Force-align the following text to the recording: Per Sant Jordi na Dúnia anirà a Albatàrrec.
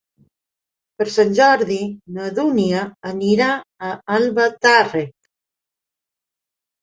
Per 0.99 1.05
Sant 1.15 1.33
Jordi 1.39 1.75
na 2.15 2.29
Dúnia 2.39 2.79
anirà 3.11 3.49
a 3.89 3.91
Albatàrrec. 4.15 5.11